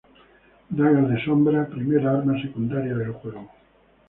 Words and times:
Dagas 0.77 1.09
de 1.11 1.21
sombra: 1.25 1.67
Primera 1.69 2.09
arma 2.17 2.41
secundaria 2.41 2.95
del 2.95 3.11
juego. 3.11 3.51